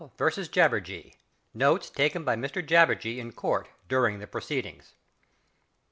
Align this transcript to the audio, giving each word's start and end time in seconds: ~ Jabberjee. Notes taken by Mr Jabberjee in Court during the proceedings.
~ 0.01 0.01
Jabberjee. 0.17 1.13
Notes 1.53 1.91
taken 1.91 2.23
by 2.23 2.35
Mr 2.35 2.65
Jabberjee 2.67 3.19
in 3.19 3.31
Court 3.33 3.67
during 3.87 4.17
the 4.17 4.25
proceedings. 4.25 4.95